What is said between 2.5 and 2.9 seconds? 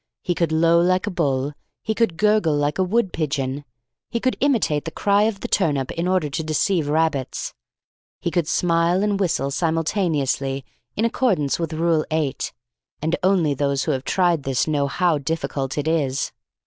like a